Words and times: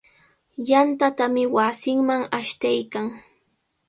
Yantatami 0.69 1.43
wasinman 1.55 2.21
ashtaykan. 2.39 3.07